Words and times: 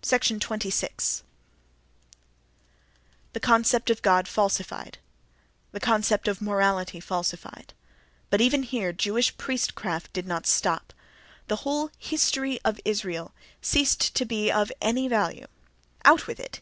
26. 0.00 1.22
The 3.34 3.38
concept 3.40 3.90
of 3.90 4.00
god 4.00 4.26
falsified; 4.26 4.96
the 5.72 5.78
concept 5.78 6.26
of 6.26 6.40
morality 6.40 7.00
falsified;—but 7.00 8.40
even 8.40 8.62
here 8.62 8.94
Jewish 8.94 9.36
priest 9.36 9.74
craft 9.74 10.14
did 10.14 10.26
not 10.26 10.46
stop. 10.46 10.94
The 11.48 11.56
whole 11.68 11.90
history 11.98 12.60
of 12.64 12.80
Israel 12.86 13.34
ceased 13.60 14.14
to 14.14 14.24
be 14.24 14.50
of 14.50 14.72
any 14.80 15.06
value: 15.06 15.46
out 16.02 16.26
with 16.26 16.40
it! 16.40 16.50